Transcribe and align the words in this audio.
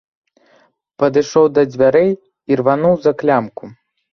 Падышоў 1.03 1.45
да 1.57 1.61
дзвярэй, 1.73 2.09
ірвануў 2.57 2.95
за 3.05 3.11
клямку. 3.21 3.63